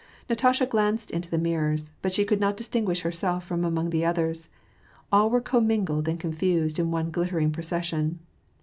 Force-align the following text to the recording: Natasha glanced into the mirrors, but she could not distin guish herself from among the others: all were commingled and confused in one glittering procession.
Natasha 0.31 0.65
glanced 0.65 1.11
into 1.11 1.29
the 1.29 1.37
mirrors, 1.37 1.91
but 2.01 2.11
she 2.11 2.25
could 2.25 2.39
not 2.39 2.57
distin 2.57 2.85
guish 2.85 3.03
herself 3.03 3.45
from 3.45 3.63
among 3.63 3.91
the 3.91 4.03
others: 4.03 4.49
all 5.11 5.29
were 5.29 5.39
commingled 5.39 6.07
and 6.07 6.19
confused 6.19 6.79
in 6.79 6.89
one 6.89 7.11
glittering 7.11 7.51
procession. 7.51 8.17